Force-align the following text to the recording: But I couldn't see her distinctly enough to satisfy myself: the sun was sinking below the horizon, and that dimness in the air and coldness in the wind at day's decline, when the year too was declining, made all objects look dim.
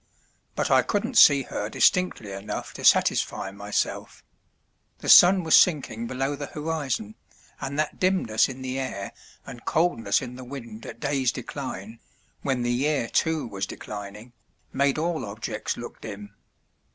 But 0.55 0.71
I 0.71 0.81
couldn't 0.81 1.15
see 1.19 1.43
her 1.43 1.69
distinctly 1.69 2.31
enough 2.31 2.73
to 2.73 2.83
satisfy 2.83 3.51
myself: 3.51 4.23
the 4.97 5.07
sun 5.07 5.43
was 5.43 5.55
sinking 5.55 6.07
below 6.07 6.35
the 6.35 6.47
horizon, 6.47 7.13
and 7.59 7.77
that 7.77 7.99
dimness 7.99 8.49
in 8.49 8.63
the 8.63 8.79
air 8.79 9.11
and 9.45 9.63
coldness 9.63 10.19
in 10.19 10.37
the 10.37 10.43
wind 10.43 10.87
at 10.87 10.99
day's 10.99 11.31
decline, 11.31 11.99
when 12.41 12.63
the 12.63 12.73
year 12.73 13.09
too 13.09 13.45
was 13.45 13.67
declining, 13.67 14.33
made 14.73 14.97
all 14.97 15.23
objects 15.23 15.77
look 15.77 16.01
dim. 16.01 16.33